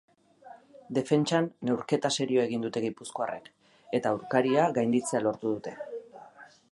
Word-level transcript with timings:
Defentsan 0.97 1.49
neurketa 1.69 2.11
serioa 2.15 2.47
egin 2.49 2.65
dute 2.67 2.83
gipuzkoarrek, 2.87 3.51
eta 3.99 4.15
aurkaria 4.15 4.65
gainditzea 4.79 5.23
lortu 5.27 5.55
dute. 5.57 5.75